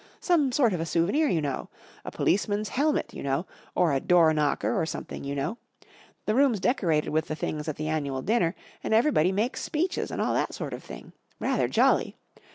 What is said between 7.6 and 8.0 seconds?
at the